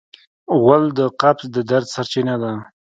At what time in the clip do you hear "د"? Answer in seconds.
0.97-0.99, 1.55-1.57